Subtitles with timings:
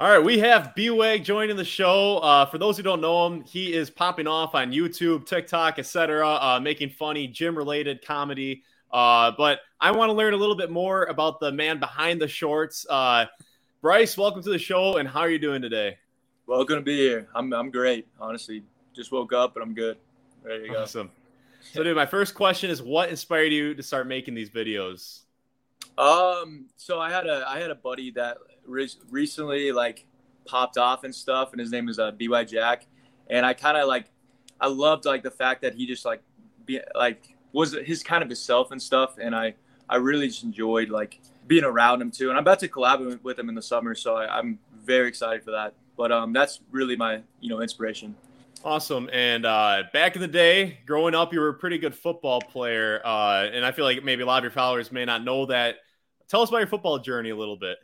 [0.00, 2.18] All right, we have B-Wag joining the show.
[2.18, 6.28] Uh, for those who don't know him, he is popping off on YouTube, TikTok, etc.,
[6.28, 8.64] uh, making funny gym-related comedy.
[8.92, 12.26] Uh, but I want to learn a little bit more about the man behind the
[12.26, 12.84] shorts.
[12.90, 13.26] Uh,
[13.82, 15.96] Bryce, welcome to the show, and how are you doing today?
[16.48, 17.28] Welcome to be here.
[17.32, 18.08] I'm I'm great.
[18.18, 18.64] Honestly,
[18.96, 19.96] just woke up, but I'm good.
[20.42, 20.82] Ready to go.
[20.82, 21.08] Awesome.
[21.72, 25.20] So, dude, my first question is, what inspired you to start making these videos?
[25.96, 30.06] Um, so I had a I had a buddy that re- recently like
[30.46, 32.86] popped off and stuff, and his name is uh, By Jack,
[33.28, 34.06] and I kind of like
[34.60, 36.22] I loved like the fact that he just like
[36.66, 39.54] be like was his kind of himself and stuff, and I
[39.88, 43.38] I really just enjoyed like being around him too, and I'm about to collab with
[43.38, 45.74] him in the summer, so I, I'm very excited for that.
[45.96, 48.14] But um, that's really my you know inspiration.
[48.64, 49.10] Awesome.
[49.12, 53.02] And uh, back in the day, growing up, you were a pretty good football player.
[53.04, 55.76] Uh, and I feel like maybe a lot of your followers may not know that.
[56.28, 57.76] Tell us about your football journey a little bit.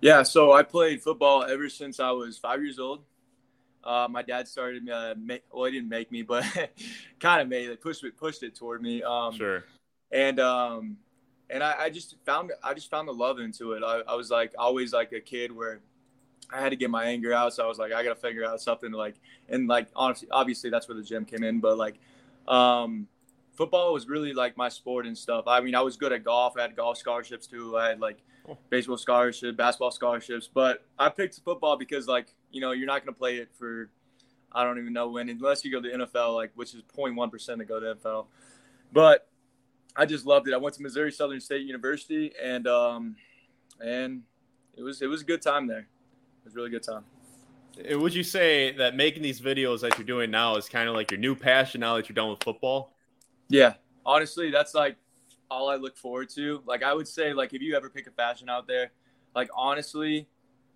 [0.00, 3.04] Yeah, so I played football ever since I was five years old.
[3.84, 4.92] Uh, my dad started me.
[4.92, 6.44] Uh, make, well, he didn't make me, but
[7.20, 7.80] kind of made it.
[7.80, 9.02] Pushed it, pushed it toward me.
[9.02, 9.64] Um, sure.
[10.10, 10.96] And um,
[11.50, 13.82] and I, I, just found I just found the love into it.
[13.82, 15.80] I, I was like always like a kid where
[16.52, 17.54] I had to get my anger out.
[17.54, 19.16] So I was like, I got to figure out something like,
[19.48, 21.60] and like, honestly, obviously that's where the gym came in.
[21.60, 21.98] But like,
[22.46, 23.08] um,
[23.52, 25.44] football was really like my sport and stuff.
[25.46, 26.54] I mean, I was good at golf.
[26.56, 27.76] I had golf scholarships too.
[27.76, 28.18] I had like
[28.70, 30.48] baseball scholarships, basketball scholarships.
[30.52, 33.90] But I picked football because like, you know, you're not going to play it for,
[34.52, 37.58] I don't even know when, unless you go to the NFL, like, which is 0.1%
[37.58, 38.26] to go to NFL.
[38.92, 39.28] But
[39.96, 40.54] I just loved it.
[40.54, 43.16] I went to Missouri Southern State University and, um,
[43.80, 44.22] and
[44.76, 45.80] it was, it was a good time there.
[45.80, 47.04] It was a really good time.
[47.90, 51.10] Would you say that making these videos that you're doing now is kind of like
[51.10, 52.92] your new passion now that you're done with football?
[53.48, 54.96] Yeah, honestly, that's like
[55.52, 56.62] all I look forward to.
[56.66, 58.92] Like I would say, like if you ever pick a fashion out there,
[59.34, 60.26] like honestly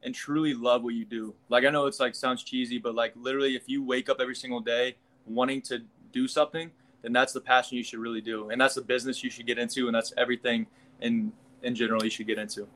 [0.02, 1.34] and truly love what you do.
[1.48, 4.36] Like I know it's like sounds cheesy, but like literally, if you wake up every
[4.36, 5.82] single day wanting to
[6.12, 6.70] do something,
[7.02, 9.58] then that's the passion you should really do, and that's the business you should get
[9.58, 10.66] into, and that's everything
[11.00, 11.32] in
[11.62, 12.68] in general you should get into.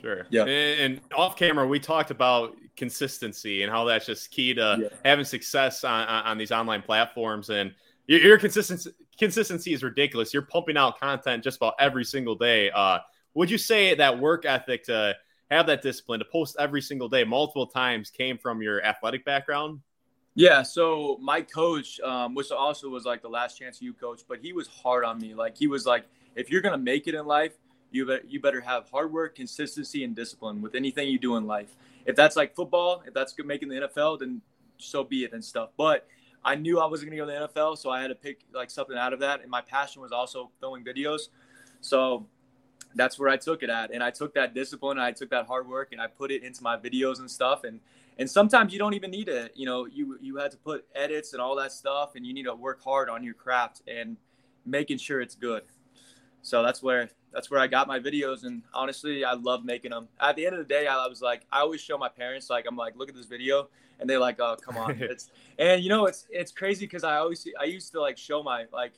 [0.00, 0.26] Sure.
[0.28, 0.44] Yeah.
[0.44, 4.88] And, off camera, we talked about consistency and how that's just key to yeah.
[5.04, 7.48] having success on, on these online platforms.
[7.48, 7.72] And
[8.06, 10.32] your, your consistency consistency is ridiculous.
[10.32, 12.70] You're pumping out content just about every single day.
[12.70, 12.98] Uh,
[13.34, 15.14] would you say that work ethic to
[15.50, 19.80] have that discipline to post every single day, multiple times, came from your athletic background?
[20.36, 24.40] Yeah, so my coach, um, which also was like the Last Chance U coach, but
[24.40, 25.34] he was hard on me.
[25.34, 27.52] Like he was like, if you're gonna make it in life,
[27.92, 31.46] you better, you better have hard work, consistency, and discipline with anything you do in
[31.46, 31.76] life.
[32.04, 34.42] If that's like football, if that's making the NFL, then
[34.78, 35.70] so be it and stuff.
[35.76, 36.06] But
[36.44, 38.40] I knew I wasn't going to go to the NFL, so I had to pick
[38.52, 39.40] like something out of that.
[39.40, 41.28] And my passion was also filming videos,
[41.80, 42.26] so
[42.94, 43.92] that's where I took it at.
[43.92, 46.62] And I took that discipline, I took that hard work, and I put it into
[46.62, 47.64] my videos and stuff.
[47.64, 47.80] And
[48.18, 49.52] and sometimes you don't even need it.
[49.56, 52.44] You know, you you had to put edits and all that stuff, and you need
[52.44, 54.16] to work hard on your craft and
[54.64, 55.62] making sure it's good.
[56.44, 60.08] So that's where that's where I got my videos, and honestly, I love making them.
[60.20, 62.66] At the end of the day, I was like, I always show my parents, like,
[62.68, 65.88] I'm like, look at this video, and they're like, oh, come on, it's and you
[65.88, 68.92] know, it's it's crazy because I always I used to like show my like,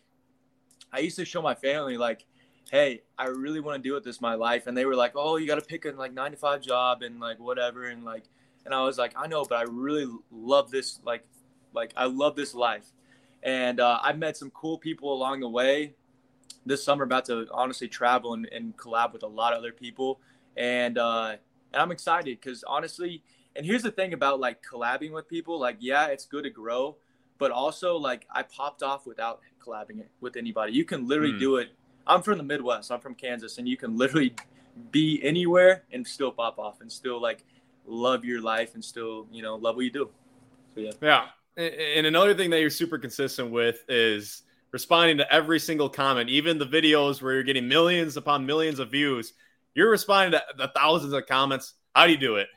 [0.93, 2.27] I used to show my family like,
[2.73, 5.37] hey, I really want to do it this my life, and they were like, oh,
[5.37, 8.25] you got to pick a like nine to five job and like whatever, and like,
[8.65, 11.23] and I was like, I know, but I really love this like,
[11.73, 12.87] like I love this life,
[13.45, 15.95] and uh, I've met some cool people along the way
[16.66, 20.21] this summer about to honestly travel and, and collab with a lot of other people.
[20.56, 21.37] And uh
[21.72, 23.22] and i'm excited because honestly
[23.54, 26.97] and here's the thing about like collabing with people like yeah it's good to grow
[27.38, 30.72] but also like i popped off without collabing it with anybody.
[30.72, 31.41] You can literally mm.
[31.41, 31.71] do it.
[32.06, 32.93] I'm from the midwest.
[32.93, 34.34] I'm from kansas and you can literally
[34.91, 37.44] be anywhere and still pop off and still like
[37.84, 40.10] love your life and still you know love what you do.
[40.75, 40.93] So yeah.
[41.00, 41.26] Yeah.
[41.56, 44.43] And another thing that you're super consistent with is
[44.76, 48.91] responding to every single comment, even the videos where you're getting millions upon millions of
[48.91, 49.32] views.
[49.75, 51.72] You're responding to the thousands of comments.
[51.94, 52.48] How do you do it?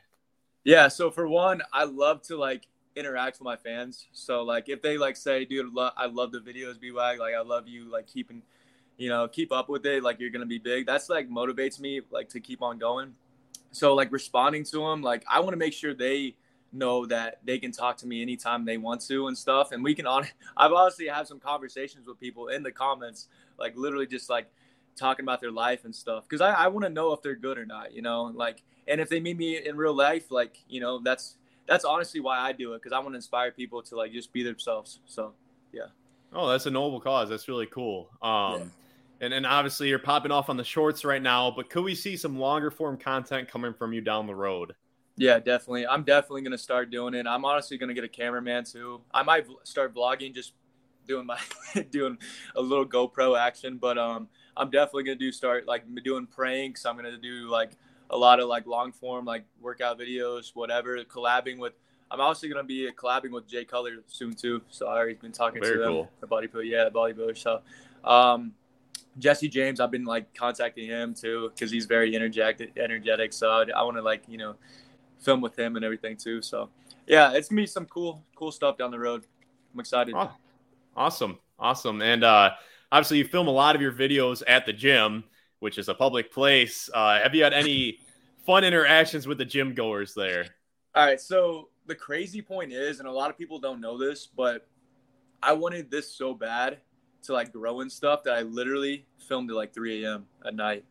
[0.62, 4.06] Yeah, so for one, I love to like interact with my fans.
[4.12, 7.66] So like if they like say, dude, I love the videos, BWAG, like I love
[7.66, 8.42] you, like keeping,
[8.98, 10.84] you know, keep up with it, like you're gonna be big.
[10.84, 13.14] That's like motivates me like to keep on going.
[13.72, 16.34] So like responding to them, like I want to make sure they
[16.72, 19.72] know that they can talk to me anytime they want to and stuff.
[19.72, 20.26] And we can on.
[20.56, 23.28] I've honestly had some conversations with people in the comments,
[23.58, 24.50] like literally just like
[24.96, 26.24] talking about their life and stuff.
[26.28, 28.24] Because I, I want to know if they're good or not, you know.
[28.24, 31.36] Like, and if they meet me in real life, like you know, that's
[31.66, 34.32] that's honestly why I do it because I want to inspire people to like just
[34.32, 34.98] be themselves.
[35.06, 35.32] So,
[35.72, 35.86] yeah.
[36.32, 37.28] Oh, that's a noble cause.
[37.28, 38.10] That's really cool.
[38.22, 38.64] Um, yeah.
[39.22, 42.16] And, and obviously you're popping off on the shorts right now, but could we see
[42.16, 44.74] some longer form content coming from you down the road?
[45.16, 45.86] Yeah, definitely.
[45.86, 47.26] I'm definitely gonna start doing it.
[47.26, 49.02] I'm honestly gonna get a cameraman too.
[49.12, 50.54] I might start vlogging, just
[51.06, 51.38] doing my
[51.90, 52.18] doing
[52.54, 53.78] a little GoPro action.
[53.78, 56.86] But um, I'm definitely gonna do start like doing pranks.
[56.86, 57.72] I'm gonna do like
[58.10, 61.02] a lot of like long form like workout videos, whatever.
[61.04, 61.74] Collabing with.
[62.10, 64.62] I'm also gonna be collabing with Jay Cutler soon too.
[64.70, 65.88] So I already been talking Very to them.
[65.90, 66.10] Cool.
[66.20, 67.38] The bodybuilder, yeah, the bodybuilder.
[67.38, 67.60] So,
[68.04, 68.54] um,
[69.18, 72.72] Jesse James, I've been like contacting him too because he's very energetic.
[72.76, 73.32] Energetic.
[73.32, 74.56] So I, I want to like you know
[75.20, 76.42] film with him and everything too.
[76.42, 76.68] So
[77.06, 79.24] yeah, it's gonna be some cool cool stuff down the road.
[79.72, 80.14] I'm excited.
[80.16, 80.32] Oh,
[80.96, 82.50] awesome, awesome, and uh,
[82.90, 85.24] obviously you film a lot of your videos at the gym,
[85.60, 86.90] which is a public place.
[86.92, 87.98] Uh, have you had any
[88.44, 90.46] fun interactions with the gym goers there?
[90.94, 94.26] All right, so the crazy point is, and a lot of people don't know this,
[94.26, 94.66] but
[95.42, 96.78] I wanted this so bad
[97.22, 100.26] to like grow and stuff that I literally filmed at like 3 a.m.
[100.44, 100.84] at night.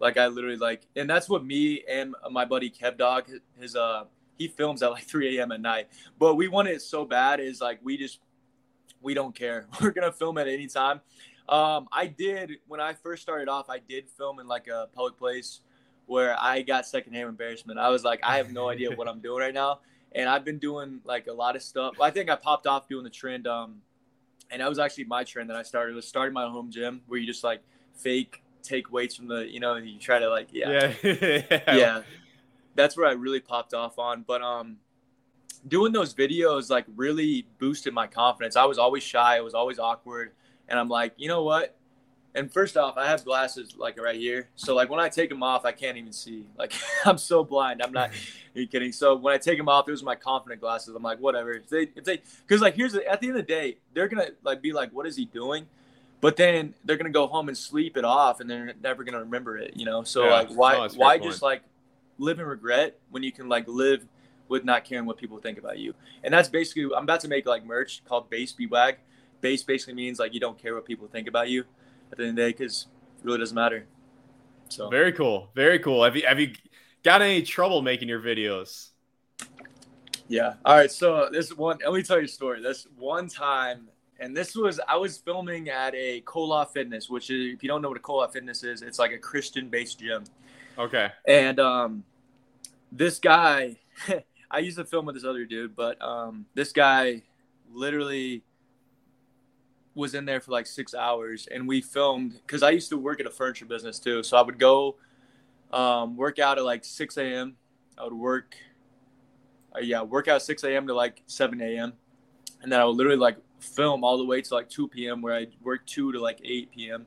[0.00, 3.28] Like I literally like, and that's what me and my buddy Kev Dog,
[3.58, 4.04] his uh,
[4.36, 5.52] he films at like 3 a.m.
[5.52, 5.88] at night.
[6.18, 8.20] But we want it so bad is like we just
[9.00, 9.66] we don't care.
[9.80, 11.00] We're gonna film at any time.
[11.48, 13.70] Um, I did when I first started off.
[13.70, 15.60] I did film in like a public place
[16.06, 17.78] where I got secondhand embarrassment.
[17.78, 19.80] I was like, I have no idea what I'm doing right now,
[20.12, 22.00] and I've been doing like a lot of stuff.
[22.00, 23.46] I think I popped off doing the trend.
[23.46, 23.82] Um,
[24.50, 25.94] and that was actually my trend that I started.
[25.94, 27.62] Was starting my home gym where you just like
[27.94, 32.02] fake take weights from the, you know, you try to like, yeah, yeah, yeah.
[32.74, 34.24] That's where I really popped off on.
[34.26, 34.78] But um,
[35.66, 38.56] doing those videos like really boosted my confidence.
[38.56, 39.36] I was always shy.
[39.36, 40.32] I was always awkward,
[40.68, 41.76] and I'm like, you know what?
[42.34, 45.42] And first off, I have glasses like right here, so like when I take them
[45.42, 46.46] off, I can't even see.
[46.58, 46.72] Like
[47.04, 47.82] I'm so blind.
[47.82, 48.10] I'm not.
[48.56, 48.90] You kidding?
[48.90, 50.94] So when I take them off, those are my confident glasses.
[50.94, 51.52] I'm like, whatever.
[51.52, 54.08] If they, if they, because like here's the, at the end of the day, they're
[54.08, 55.66] gonna like be like, what is he doing?
[56.20, 59.58] But then they're gonna go home and sleep it off, and they're never gonna remember
[59.58, 59.76] it.
[59.76, 60.02] You know.
[60.02, 61.62] So yeah, like, why, why just like
[62.18, 64.06] live in regret when you can like live
[64.48, 65.94] with not caring what people think about you?
[66.24, 68.96] And that's basically, I'm about to make like merch called Base BWAG.
[69.40, 71.64] Base basically means like you don't care what people think about you
[72.10, 72.86] at the end of the day because
[73.18, 73.86] it really doesn't matter.
[74.68, 76.02] So very cool, very cool.
[76.02, 76.52] Have you have you
[77.02, 78.90] got any trouble making your videos?
[80.28, 80.54] Yeah.
[80.64, 80.90] All right.
[80.90, 82.60] So this one, let me tell you a story.
[82.60, 87.54] This one time, and this was I was filming at a Koloff Fitness, which is
[87.54, 90.24] if you don't know what a Koloff Fitness is, it's like a Christian-based gym.
[90.78, 91.10] Okay.
[91.26, 92.04] And um,
[92.92, 93.76] this guy,
[94.50, 97.22] I used to film with this other dude, but um, this guy
[97.72, 98.42] literally
[99.94, 103.18] was in there for like six hours and we filmed because I used to work
[103.18, 104.22] at a furniture business too.
[104.22, 104.96] So I would go
[105.72, 107.56] um, work out at like 6 a.m.
[107.98, 108.56] I would work,
[109.74, 110.86] uh, yeah, work out 6 a.m.
[110.86, 111.94] to like 7 a.m.
[112.62, 115.22] And then I would literally like film all the way to like 2 p.m.
[115.22, 117.06] where I work 2 to like 8 p.m.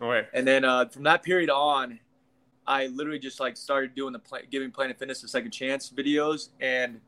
[0.00, 0.28] Okay.
[0.32, 2.00] And then uh, from that period on,
[2.66, 4.20] I literally just like started doing the
[4.50, 6.48] giving Planet Fitness a second chance videos.
[6.60, 7.00] And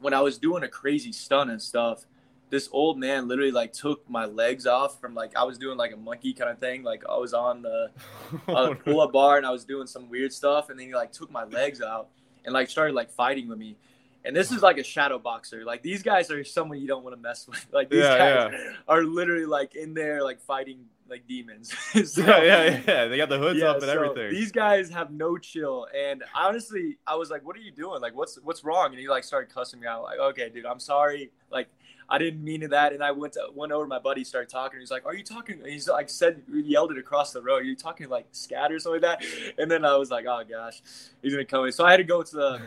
[0.00, 2.04] when I was doing a crazy stunt and stuff,
[2.50, 5.92] this old man literally like took my legs off from like I was doing like
[5.92, 6.82] a monkey kind of thing.
[6.82, 7.90] Like I was on the
[8.48, 11.12] uh, pull up bar and I was doing some weird stuff, and then he like
[11.12, 12.08] took my legs out
[12.44, 13.76] and like started like fighting with me.
[14.24, 15.64] And this is like a shadow boxer.
[15.64, 17.66] Like these guys are someone you don't want to mess with.
[17.72, 18.72] Like these yeah, guys yeah.
[18.88, 21.72] are literally like in there like fighting like demons.
[22.04, 23.04] so, yeah, yeah, yeah.
[23.06, 24.32] They got the hoods yeah, up and so everything.
[24.32, 25.86] These guys have no chill.
[25.94, 28.00] And honestly, I was like, "What are you doing?
[28.00, 30.02] Like, what's what's wrong?" And he like started cussing me out.
[30.02, 31.30] Like, "Okay, dude, I'm sorry.
[31.50, 31.68] Like,
[32.08, 32.92] I didn't mean to that.
[32.92, 34.80] And I went to went over to my buddy, started talking.
[34.80, 37.62] He's like, "Are you talking?" He's like said, yelled it across the road.
[37.62, 39.54] Are you talking like scat or something like that?
[39.58, 40.80] And then I was like, "Oh gosh,
[41.20, 42.62] he's gonna come in." So I had to go to the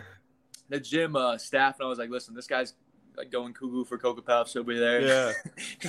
[0.69, 2.74] the gym uh, staff, and I was like, "Listen, this guy's
[3.17, 5.34] like going cuckoo for Cocoa Puffs over there." Yeah.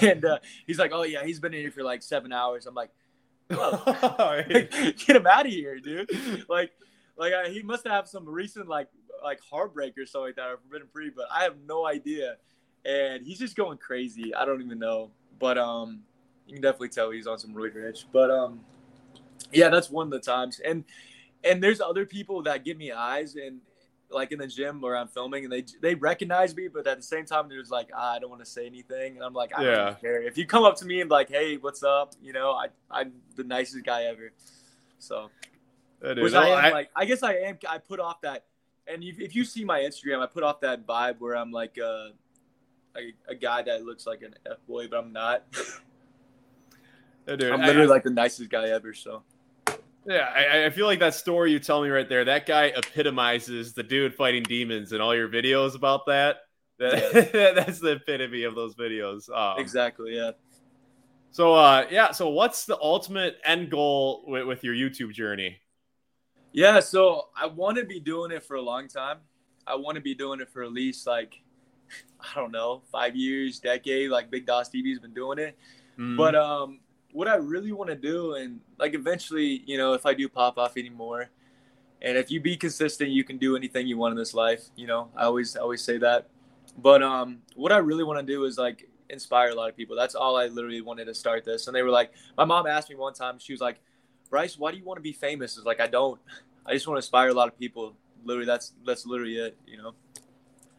[0.08, 2.74] and uh, he's like, "Oh yeah, he's been in here for like seven hours." I'm
[2.74, 2.90] like,
[3.48, 6.10] "Get him out of here, dude!"
[6.48, 6.72] Like,
[7.16, 8.88] like I, he must have some recent like
[9.22, 12.36] like heartbreak or something like that or forbidden free, but I have no idea
[12.86, 14.34] and he's just going crazy.
[14.34, 16.02] I don't even know, but um,
[16.46, 18.06] you can definitely tell he's on some roid rage.
[18.12, 18.60] But um,
[19.52, 20.60] yeah, that's one of the times.
[20.64, 20.84] And
[21.42, 23.60] and there's other people that give me eyes and
[24.10, 27.02] like in the gym where I'm filming and they they recognize me, but at the
[27.02, 29.64] same time there's like ah, I don't want to say anything, and I'm like I
[29.64, 29.74] yeah.
[29.76, 30.22] don't care.
[30.22, 32.14] If you come up to me and like hey, what's up?
[32.20, 34.32] You know, I I'm the nicest guy ever.
[34.98, 35.30] So,
[36.00, 37.58] which I am I, like I guess I am.
[37.68, 38.44] I put off that,
[38.86, 41.78] and if, if you see my Instagram, I put off that vibe where I'm like
[41.78, 42.08] uh
[42.96, 45.44] a, a guy that looks like an f boy, but I'm not.
[47.26, 48.94] Dude, I'm literally I, like the nicest guy ever.
[48.94, 49.22] So.
[50.06, 52.24] Yeah, I, I, feel like that story you tell me right there.
[52.24, 56.38] That guy epitomizes the dude fighting demons in all your videos about that.
[56.78, 57.52] that yeah.
[57.54, 59.28] that's the epitome of those videos.
[59.36, 60.14] Um, exactly.
[60.14, 60.32] Yeah.
[61.32, 62.12] So, uh, yeah.
[62.12, 65.58] So, what's the ultimate end goal with, with your YouTube journey?
[66.52, 66.78] Yeah.
[66.78, 69.18] So, I want to be doing it for a long time.
[69.66, 71.42] I want to be doing it for at least like
[72.20, 74.10] I don't know five years, decade.
[74.10, 75.58] Like Big Doss TV's been doing it,
[75.98, 76.16] mm.
[76.16, 76.78] but um,
[77.16, 80.58] what I really want to do, and like eventually, you know, if I do pop
[80.58, 81.30] off anymore,
[82.02, 84.64] and if you be consistent, you can do anything you want in this life.
[84.76, 86.28] You know, I always I always say that.
[86.76, 89.96] But um, what I really want to do is like inspire a lot of people.
[89.96, 91.68] That's all I literally wanted to start this.
[91.68, 93.80] And they were like, my mom asked me one time, she was like,
[94.28, 95.56] Bryce, why do you want to be famous?
[95.56, 96.20] Is like I don't.
[96.66, 97.96] I just want to inspire a lot of people.
[98.26, 99.56] Literally, that's that's literally it.
[99.66, 99.94] You know,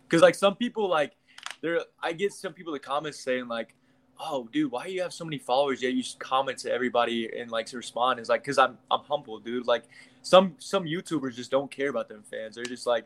[0.08, 1.13] because like some people like
[1.62, 3.74] there, I get some people the comments saying like,
[4.20, 7.30] "Oh, dude, why do you have so many followers yet you just comment to everybody
[7.38, 9.68] and like to respond?" Is like, because I'm I'm humble, dude.
[9.68, 9.84] Like
[10.22, 12.56] some some YouTubers just don't care about them fans.
[12.56, 13.06] They're just like,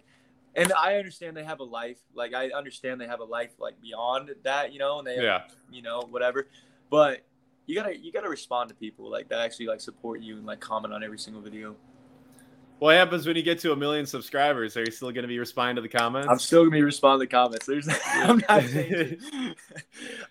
[0.55, 1.99] and I understand they have a life.
[2.13, 5.23] Like I understand they have a life like beyond that, you know, and they, have,
[5.23, 5.41] yeah,
[5.71, 6.47] you know, whatever.
[6.89, 7.21] But
[7.67, 10.59] you gotta you gotta respond to people like that actually like support you and like
[10.59, 11.75] comment on every single video.
[12.81, 14.75] What happens when you get to a million subscribers?
[14.75, 16.27] Are you still going to be responding to the comments?
[16.27, 17.67] I'm still going to be responding to the comments.
[17.67, 19.19] There's, I'm not changing.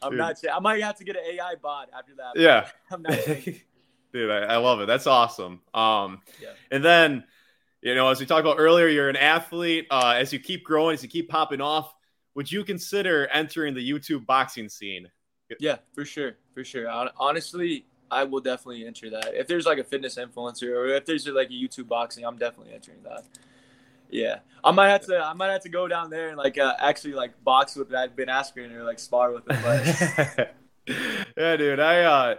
[0.02, 0.18] I'm Dude.
[0.18, 0.36] not.
[0.52, 2.32] I might have to get an AI bot after that.
[2.34, 2.66] Yeah.
[2.90, 3.16] I'm not.
[4.12, 4.86] Dude, I, I, love it.
[4.86, 5.60] That's awesome.
[5.72, 6.48] Um, yeah.
[6.72, 7.22] and then,
[7.82, 9.86] you know, as we talked about earlier, you're an athlete.
[9.88, 11.94] Uh, as you keep growing, as you keep popping off,
[12.34, 15.08] would you consider entering the YouTube boxing scene?
[15.60, 16.90] Yeah, for sure, for sure.
[17.16, 19.34] Honestly, I will definitely enter that.
[19.34, 22.74] If there's like a fitness influencer or if there's like a YouTube boxing, I'm definitely
[22.74, 23.24] entering that.
[24.10, 25.18] Yeah, I might have to.
[25.18, 28.16] I might have to go down there and like uh, actually like box with that
[28.16, 29.58] Ben Askren or like spar with him.
[29.62, 30.54] But...
[31.36, 31.78] yeah, dude.
[31.78, 32.34] I uh,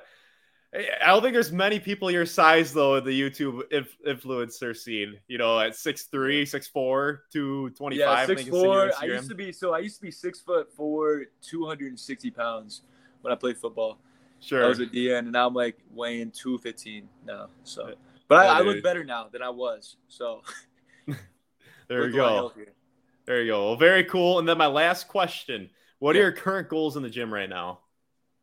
[0.73, 5.17] I don't think there's many people your size though in the YouTube inf- influencer scene.
[5.27, 7.99] You know, at 6'3", 6'4", 225.
[7.99, 8.91] Yeah, six four.
[8.99, 11.99] I used to be so I used to be six foot four, two hundred and
[11.99, 12.83] sixty pounds
[13.21, 13.99] when I played football.
[14.41, 14.65] Sure.
[14.65, 17.47] I was a DN, and now I'm like weighing 215 now.
[17.63, 17.93] So,
[18.27, 19.97] but I, oh, I, look better now than I was.
[20.07, 20.41] So,
[21.87, 22.51] there you go.
[23.25, 23.67] There you go.
[23.67, 24.39] Well, very cool.
[24.39, 25.69] And then my last question:
[25.99, 26.21] What yeah.
[26.21, 27.79] are your current goals in the gym right now?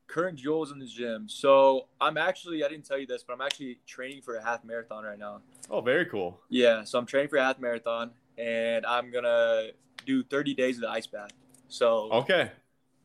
[0.07, 1.29] Current goals in the gym.
[1.29, 4.65] So I'm actually I didn't tell you this, but I'm actually training for a half
[4.65, 5.41] marathon right now.
[5.69, 6.41] Oh, very cool.
[6.49, 6.85] Yeah.
[6.85, 9.71] So I'm training for a half marathon, and I'm gonna
[10.07, 11.33] do 30 days of the ice bath.
[11.69, 12.53] So okay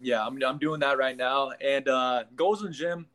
[0.03, 1.51] yeah, I'm, I'm doing that right now.
[1.61, 3.07] And uh, goals in the gym,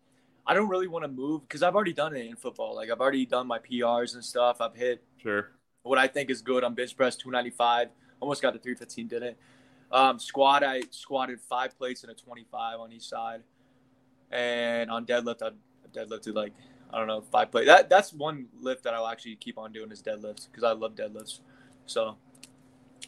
[0.46, 2.74] I don't really want to move because I've already done it in football.
[2.74, 4.60] Like I've already done my PRs and stuff.
[4.60, 5.50] I've hit sure
[5.82, 7.88] what I think is good on bench press 295.
[8.20, 9.38] Almost got the 315, did it.
[9.92, 13.42] Um, squat, I squatted five plates and a 25 on each side.
[14.30, 15.50] And on deadlift, I
[15.92, 16.52] deadlifted like
[16.92, 17.66] I don't know five plates.
[17.66, 20.94] That that's one lift that I'll actually keep on doing is deadlifts because I love
[20.94, 21.40] deadlifts.
[21.86, 22.16] So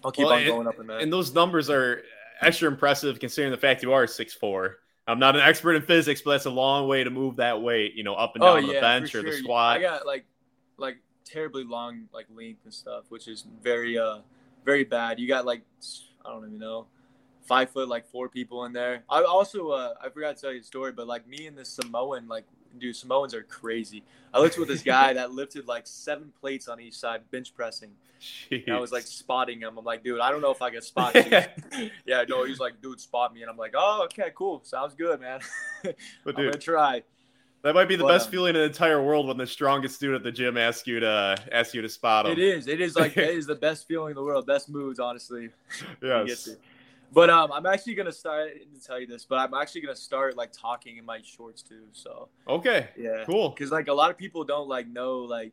[0.05, 1.01] I'll keep well, on going up in that.
[1.01, 2.03] And those numbers are
[2.41, 4.79] extra impressive considering the fact you are six four.
[5.07, 7.95] I'm not an expert in physics, but that's a long way to move that weight,
[7.95, 9.31] you know, up and oh, down oh, yeah, the bench or sure.
[9.31, 9.79] the squat.
[9.79, 10.25] I got like
[10.77, 14.19] like terribly long like length and stuff, which is very uh
[14.65, 15.19] very bad.
[15.19, 15.63] You got like
[16.25, 16.87] I don't even know
[17.43, 19.03] five foot like four people in there.
[19.09, 21.71] I also uh I forgot to tell you a story, but like me and this
[21.71, 22.45] Samoan like
[22.79, 24.03] dude, Samoans are crazy.
[24.33, 27.91] I looked with this guy that lifted like seven plates on each side, bench pressing.
[28.69, 29.79] I was like spotting him.
[29.79, 31.91] I'm like, dude, I don't know if I can spot you.
[32.07, 35.21] yeah, no, he's like, dude, spot me, and I'm like, oh, okay, cool, sounds good,
[35.21, 35.41] man.
[35.83, 37.03] but dude, I'm gonna try.
[37.63, 40.01] That might be the but, best um, feeling in the entire world when the strongest
[40.01, 42.33] dude at the gym asks you to ask you to spot him.
[42.33, 42.69] It is.
[42.69, 44.47] It is like it is the best feeling in the world.
[44.47, 45.51] Best moods, honestly.
[46.03, 46.49] Yes.
[47.13, 50.37] But um, I'm actually gonna start to tell you this, but I'm actually gonna start
[50.37, 51.85] like talking in my shorts too.
[51.93, 53.51] So okay, yeah, cool.
[53.51, 55.53] Because like a lot of people don't like know like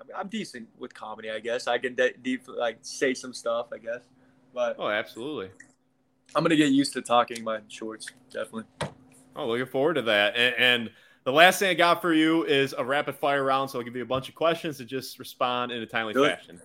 [0.00, 1.66] I mean, I'm decent with comedy, I guess.
[1.66, 4.00] I can de- deep like say some stuff, I guess.
[4.54, 5.50] But oh, absolutely.
[6.34, 8.64] I'm gonna get used to talking my shorts, definitely.
[9.36, 10.36] Oh, looking forward to that.
[10.36, 10.90] And, and
[11.24, 13.70] the last thing I got for you is a rapid fire round.
[13.70, 16.60] So I'll give you a bunch of questions to just respond in a timely fashion.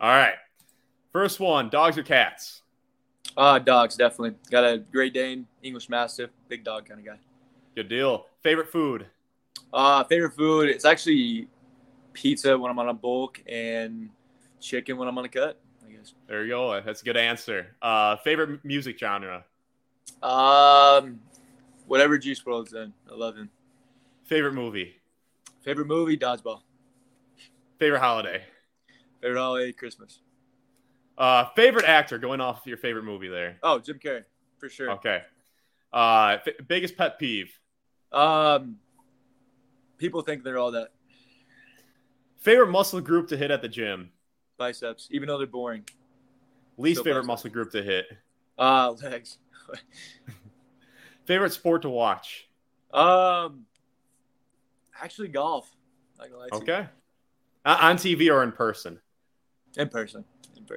[0.00, 0.34] All right.
[1.12, 2.62] First one: dogs or cats?
[3.36, 4.36] Uh, dogs, definitely.
[4.50, 7.18] Got a Great Dane, English Mastiff, big dog kind of guy.
[7.74, 8.26] Good deal.
[8.42, 9.06] Favorite food?
[9.72, 11.48] Uh, favorite food, it's actually
[12.12, 14.10] pizza when I'm on a bulk and
[14.60, 16.14] chicken when I'm on a cut, I guess.
[16.26, 16.80] There you go.
[16.80, 17.76] That's a good answer.
[17.80, 19.44] Uh, favorite music genre?
[20.22, 21.20] Um,
[21.86, 22.92] whatever Juice WRLD's in.
[23.10, 23.50] I love him.
[24.24, 24.96] Favorite movie?
[25.62, 26.62] Favorite movie, Dodgeball.
[27.78, 28.42] Favorite holiday?
[29.20, 30.20] Favorite holiday, Christmas.
[31.18, 33.58] Uh, favorite actor, going off your favorite movie there.
[33.64, 34.22] Oh, Jim Carrey,
[34.58, 34.92] for sure.
[34.92, 35.22] Okay.
[35.92, 37.58] Uh, f- biggest pet peeve.
[38.12, 38.76] Um,
[39.96, 40.92] people think they're all that.
[42.36, 44.10] Favorite muscle group to hit at the gym.
[44.58, 45.84] Biceps, even though they're boring.
[46.76, 47.26] Least Still favorite biceps.
[47.26, 48.06] muscle group to hit.
[48.56, 49.38] Uh, legs.
[51.24, 52.48] favorite sport to watch.
[52.92, 53.64] Um,
[55.02, 55.68] actually golf.
[56.52, 56.86] okay.
[57.64, 59.00] Uh, on TV or in person?
[59.76, 60.24] In person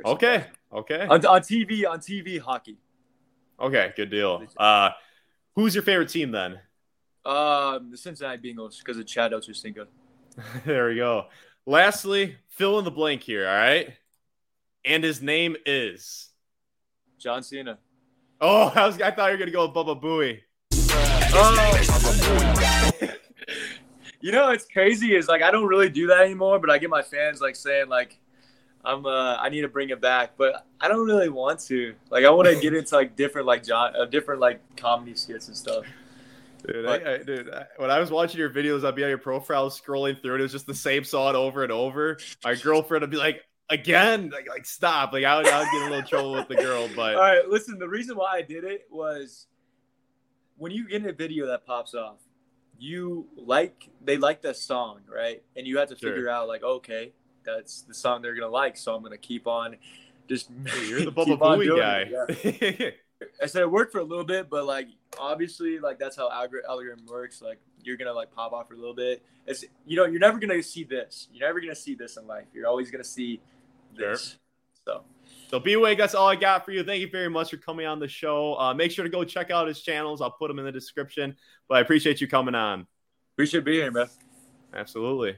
[0.06, 0.46] Okay.
[0.74, 1.02] Okay.
[1.02, 2.78] On, on TV, on TV, hockey.
[3.60, 4.44] Okay, good deal.
[4.58, 4.90] Uh,
[5.56, 6.60] who's your favorite team then?
[7.24, 9.86] Um, the Cincinnati Bengals because of Chad Ochocinco.
[10.66, 11.26] there we go.
[11.68, 13.48] Lastly, fill in the blank here.
[13.48, 13.94] All right,
[14.84, 16.30] and his name is
[17.20, 17.78] John Cena.
[18.40, 20.40] Oh, I was I thought you were gonna go with Baba Booey.
[21.34, 21.78] Oh.
[24.22, 25.16] you know, it's crazy.
[25.16, 27.90] Is like I don't really do that anymore, but I get my fans like saying
[27.90, 28.20] like
[28.84, 31.96] I'm uh I need to bring it back, but I don't really want to.
[32.10, 35.48] Like I want to get into like different like John uh, different like comedy skits
[35.48, 35.86] and stuff.
[36.66, 39.10] Dude, but, I, I, dude, I, when I was watching your videos, I'd be on
[39.10, 42.20] your profile scrolling through, and it was just the same song over and over.
[42.44, 45.82] My girlfriend would be like, "Again, like, like stop!" Like I would, I would get
[45.82, 46.88] a little trouble with the girl.
[46.96, 47.80] But all right, listen.
[47.80, 49.48] The reason why I did it was
[50.58, 52.18] when you get in a video that pops off,
[52.78, 55.42] you like they like that song, right?
[55.56, 56.30] And you have to figure sure.
[56.30, 59.76] out like, okay, that's the song they're gonna like, so I'm gonna keep on.
[60.28, 62.10] Just hey, you're the Baba Booey guy.
[62.10, 62.90] Yeah.
[63.42, 64.88] I said it worked for a little bit, but like
[65.20, 67.42] obviously, like that's how algorithm works.
[67.42, 69.24] Like you're gonna like pop off for a little bit.
[69.46, 71.28] It's you know you're never gonna see this.
[71.32, 72.46] You're never gonna see this in life.
[72.54, 73.42] You're always gonna see
[73.96, 74.30] this.
[74.30, 74.40] Sure.
[74.86, 75.04] So.
[75.50, 76.82] So B-Wag, that's all I got for you.
[76.82, 78.58] Thank you very much for coming on the show.
[78.58, 80.22] Uh, make sure to go check out his channels.
[80.22, 81.36] I'll put them in the description.
[81.68, 82.88] But I appreciate you coming on.
[83.36, 84.08] Appreciate being here, man.
[84.74, 85.30] Absolutely.